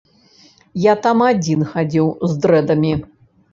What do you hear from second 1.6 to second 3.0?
хадзіў з дрэдамі.